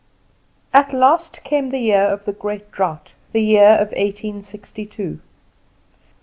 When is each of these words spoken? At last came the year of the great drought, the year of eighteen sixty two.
At 0.73 0.93
last 0.93 1.43
came 1.43 1.69
the 1.69 1.77
year 1.77 2.01
of 2.07 2.25
the 2.25 2.33
great 2.33 2.71
drought, 2.71 3.13
the 3.33 3.39
year 3.43 3.77
of 3.79 3.93
eighteen 3.95 4.41
sixty 4.41 4.83
two. 4.87 5.19